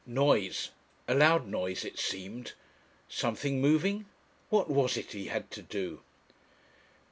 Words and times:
Noise! 0.03 0.71
A 1.07 1.13
loud 1.13 1.45
noise 1.47 1.85
it 1.85 1.99
seemed. 1.99 2.53
Something 3.07 3.61
moving? 3.61 4.07
What 4.49 4.67
was 4.67 4.97
it 4.97 5.11
he 5.11 5.27
had 5.27 5.51
to 5.51 5.61
do? 5.61 6.01